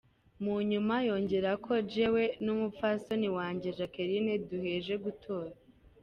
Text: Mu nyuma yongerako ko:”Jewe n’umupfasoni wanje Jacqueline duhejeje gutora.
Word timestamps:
Mu 0.43 0.55
nyuma 0.69 0.95
yongerako 1.07 1.63
ko:”Jewe 1.65 2.23
n’umupfasoni 2.43 3.27
wanje 3.37 3.67
Jacqueline 3.77 4.33
duhejeje 4.49 4.95
gutora. 5.05 5.51